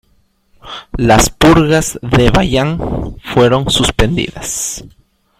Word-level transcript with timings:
Las 0.97 1.29
purgas 1.29 1.99
de 2.01 2.31
Bayan 2.31 3.17
fueron 3.35 3.69
suspendidas. 3.69 4.83